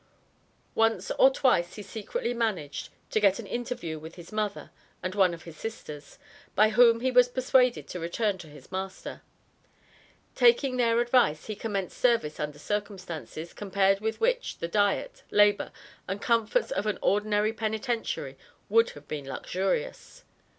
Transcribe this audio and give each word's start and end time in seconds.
Once 0.73 1.11
or 1.19 1.29
twice 1.29 1.75
he 1.75 1.83
secretly 1.83 2.33
managed 2.33 2.89
to 3.11 3.19
get 3.19 3.37
an 3.37 3.45
interview 3.45 3.99
with 3.99 4.15
his 4.15 4.31
mother 4.31 4.71
and 5.03 5.13
one 5.13 5.31
of 5.31 5.43
his 5.43 5.55
sisters, 5.55 6.17
by 6.55 6.69
whom 6.69 7.01
he 7.01 7.11
was 7.11 7.27
persuaded 7.29 7.87
to 7.87 7.99
return 7.99 8.35
to 8.35 8.47
his 8.47 8.71
master. 8.71 9.21
Taking 10.33 10.77
their 10.77 10.99
advice, 11.01 11.45
he 11.45 11.55
commenced 11.55 11.99
service 11.99 12.39
under 12.39 12.57
circumstances, 12.57 13.53
compared 13.53 13.99
with 13.99 14.19
which, 14.19 14.57
the 14.57 14.67
diet, 14.67 15.21
labor 15.29 15.71
and 16.07 16.19
comforts 16.19 16.71
of 16.71 16.87
an 16.87 16.97
ordinary 17.03 17.53
penitentiary 17.53 18.39
would 18.69 18.89
have 18.97 19.07
been 19.07 19.27
luxurious. 19.29 20.23